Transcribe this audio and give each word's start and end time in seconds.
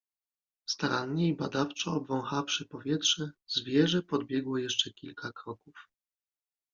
Starannie 0.65 1.27
i 1.29 1.35
badawczo 1.35 1.93
obwąchawszy 1.93 2.65
powietrze, 2.65 3.31
zwierzę 3.47 4.03
podbiegło 4.03 4.57
jeszcze 4.57 4.93
kilka 4.93 5.31
kroków. 5.31 5.89